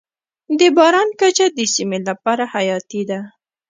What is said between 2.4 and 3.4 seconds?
حیاتي ده.